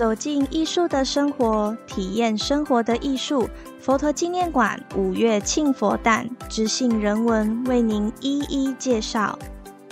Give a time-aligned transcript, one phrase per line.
[0.00, 3.46] 走进艺术的生活，体验生活的艺术。
[3.78, 9.38] 佛陀纪念馆五月庆佛诞，知性人文为您一一介绍。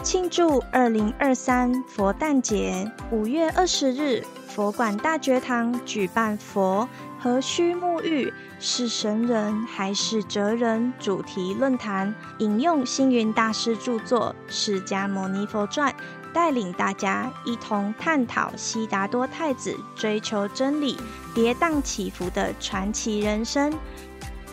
[0.02, 4.24] 庆祝二零二三佛诞节，五月二十日，
[4.58, 6.88] 佛馆大觉堂举办“佛
[7.20, 8.34] 何须沐浴？
[8.58, 15.92] 是神人还是哲人？”主题论坛，引用星云大师著作《释迦牟尼佛传》。
[16.34, 20.98] 带领大家一同探讨悉达多太子追求真理、
[21.32, 23.72] 跌宕起伏的传奇人生。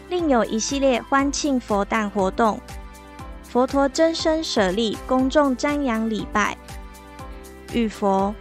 [0.09, 2.61] 另有一系列欢庆佛诞活动，
[3.41, 6.55] 佛陀真身舍利公众瞻仰礼拜，
[7.73, 8.35] 遇佛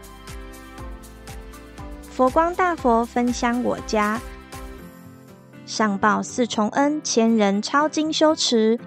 [2.15, 4.21] 佛光大佛分享我家，
[5.67, 8.79] 上报四重恩，千人抄经修持。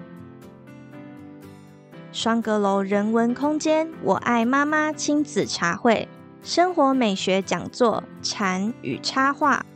[2.10, 6.08] 双阁楼人文空间，我爱妈妈亲子茶会，
[6.42, 9.66] 生活美学讲座，禅与插画。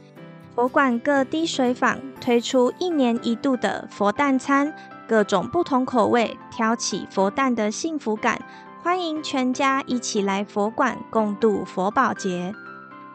[0.54, 4.74] 佛馆各滴水坊推出一年一度的佛诞餐，
[5.06, 8.40] 各种不同口味，挑起佛诞的幸福感。
[8.82, 12.54] 欢迎全家一起来佛馆共度佛宝节。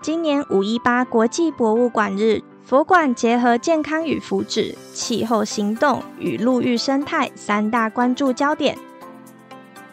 [0.07, 8.77] 今年五一八国际博物馆日，佛馆结合健康与福祉、气候行动与陆域生态三大关注焦点。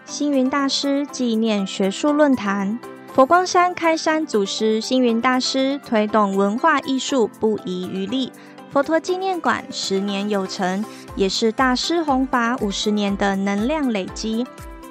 [0.04, 2.78] 星云大师纪念学术论坛，
[3.12, 8.30] 佛光山开山祖师星云大师推动文化艺术不遗余力。
[8.70, 10.84] 佛陀纪念馆十年有成，
[11.16, 14.46] 也是大师弘法五十年的能量累积。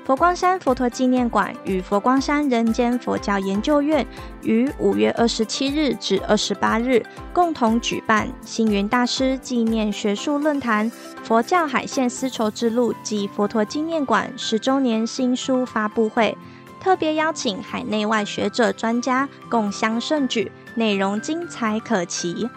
[0.05, 4.05] 佛光山佛陀纪念馆与佛光山人间佛教研究院
[4.41, 7.01] 于五月二十七日至二十八日
[7.31, 10.91] 共同举办星云大师纪念学术论坛、
[11.23, 16.37] 佛教海线丝绸之路及佛陀纪念馆十周年新书发布会，
[16.81, 22.49] 特别邀请海内外学者专家共襄盛举，内容精彩可期。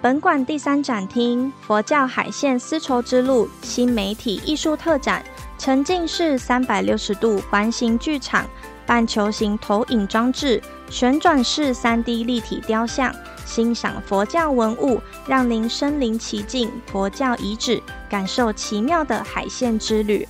[0.00, 5.24] 本馆第三展厅佛教海线丝绸之路新媒体艺术特展。
[5.56, 8.46] 沉浸式三百六十度环形剧场、
[8.84, 13.14] 半球形投影装置、旋转式三 D 立体雕像，
[13.46, 20.28] 欣赏佛教文物，让您身临其境佛教遗址，感受奇妙的海线之旅。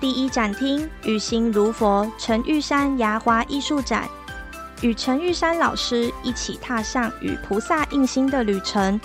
[0.00, 4.06] 第一展厅与心如佛陈玉山牙花艺术展，
[4.82, 9.00] 与陈玉山老师一起踏上与菩萨印心的旅程。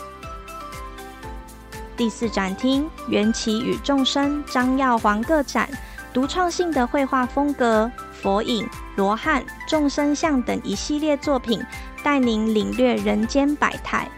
[2.00, 5.70] 第四展厅《缘起与众生》张耀煌个展，
[6.14, 8.66] 独创性的绘画风格，佛影、
[8.96, 11.62] 罗汉、众生像等一系列作品，
[12.02, 14.10] 带您领略人间百态。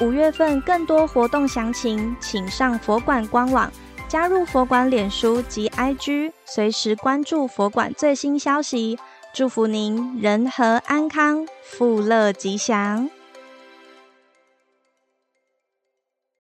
[0.00, 3.70] 五月份更多活动详情，请上佛馆官网，
[4.08, 8.98] 加入佛馆脸书及 IG，随时关注佛馆最新消息。
[9.32, 13.08] 祝福您人和安康，富乐吉祥。